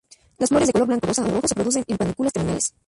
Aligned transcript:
Las 0.39 0.49
flores 0.49 0.65
de 0.67 0.73
color 0.73 0.87
blanco, 0.87 1.05
rosa 1.05 1.21
o 1.23 1.27
rojo 1.29 1.47
se 1.47 1.53
producen 1.53 1.83
en 1.87 1.97
panículas 1.97 2.33
terminales. 2.33 2.73